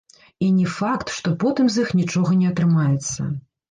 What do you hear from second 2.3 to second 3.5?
не атрымаецца.